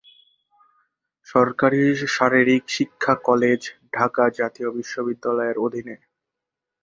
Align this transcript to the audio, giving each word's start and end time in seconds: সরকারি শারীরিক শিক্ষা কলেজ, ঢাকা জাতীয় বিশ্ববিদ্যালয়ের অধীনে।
সরকারি 1.27 1.81
শারীরিক 2.15 2.63
শিক্ষা 2.69 3.13
কলেজ, 3.27 3.61
ঢাকা 3.93 4.23
জাতীয় 4.39 4.69
বিশ্ববিদ্যালয়ের 4.77 5.57
অধীনে। 5.57 5.95